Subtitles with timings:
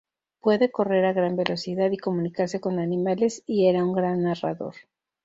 [0.39, 4.73] Puede correr a gran velocidad y comunicarse con animales, y era un gran narrador.